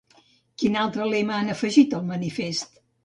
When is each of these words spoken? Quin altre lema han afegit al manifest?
Quin 0.61 0.77
altre 0.83 1.05
lema 1.11 1.35
han 1.41 1.51
afegit 1.57 1.93
al 1.99 2.09
manifest? 2.09 2.83